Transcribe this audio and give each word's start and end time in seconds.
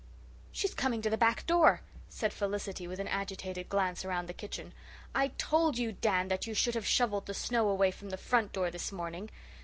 "She's 0.51 0.73
coming 0.73 1.03
to 1.03 1.11
the 1.11 1.15
back 1.17 1.45
door," 1.45 1.81
said 2.09 2.33
Felicity, 2.33 2.87
with 2.87 2.97
an 2.99 3.07
agitated 3.07 3.69
glance 3.69 4.03
around 4.03 4.25
the 4.25 4.33
kitchen. 4.33 4.73
"I 5.13 5.27
told 5.37 5.77
you, 5.77 5.91
Dan, 5.91 6.27
that 6.27 6.47
you 6.47 6.55
should 6.55 6.73
have 6.73 6.87
shovelled 6.87 7.27
the 7.27 7.35
snow 7.35 7.69
away 7.69 7.91
from 7.91 8.09
the 8.09 8.17
front 8.17 8.51
door 8.51 8.71
this 8.71 8.91
morning. 8.91 9.29